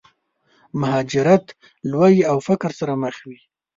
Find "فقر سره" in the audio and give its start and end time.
2.47-2.93